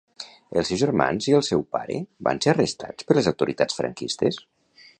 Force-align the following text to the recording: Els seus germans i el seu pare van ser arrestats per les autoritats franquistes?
Els 0.59 0.69
seus 0.71 0.79
germans 0.83 1.27
i 1.31 1.35
el 1.39 1.43
seu 1.49 1.61
pare 1.75 1.99
van 2.29 2.41
ser 2.45 2.51
arrestats 2.53 3.09
per 3.11 3.19
les 3.19 3.29
autoritats 3.33 3.79
franquistes? 3.83 4.41